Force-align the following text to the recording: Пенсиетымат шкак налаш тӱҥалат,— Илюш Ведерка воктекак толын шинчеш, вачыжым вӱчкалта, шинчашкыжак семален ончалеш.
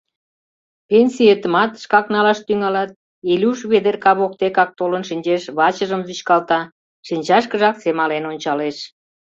Пенсиетымат 0.89 1.71
шкак 1.83 2.05
налаш 2.13 2.39
тӱҥалат,— 2.47 2.89
Илюш 3.31 3.59
Ведерка 3.71 4.11
воктекак 4.19 4.69
толын 4.79 5.03
шинчеш, 5.09 5.43
вачыжым 5.57 6.01
вӱчкалта, 6.07 6.59
шинчашкыжак 7.07 7.75
семален 7.83 8.23
ончалеш. 8.31 8.77